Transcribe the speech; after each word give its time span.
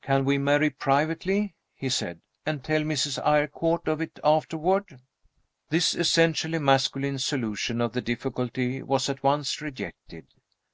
"Can 0.00 0.24
we 0.24 0.38
marry 0.38 0.70
privately," 0.70 1.54
he 1.74 1.90
said, 1.90 2.22
"and 2.46 2.64
tell 2.64 2.80
Mrs. 2.80 3.18
Eyrecourt 3.22 3.88
of 3.88 4.00
it 4.00 4.18
afterward?" 4.24 4.98
This 5.68 5.94
essentially 5.94 6.58
masculine 6.58 7.18
solution 7.18 7.82
of 7.82 7.92
the 7.92 8.00
difficulty 8.00 8.82
was 8.82 9.10
at 9.10 9.22
once 9.22 9.60
rejected. 9.60 10.28